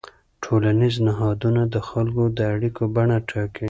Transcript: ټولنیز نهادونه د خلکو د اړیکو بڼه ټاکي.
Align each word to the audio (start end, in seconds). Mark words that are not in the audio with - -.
ټولنیز 0.43 0.95
نهادونه 1.07 1.61
د 1.73 1.75
خلکو 1.89 2.23
د 2.37 2.39
اړیکو 2.53 2.83
بڼه 2.95 3.17
ټاکي. 3.29 3.59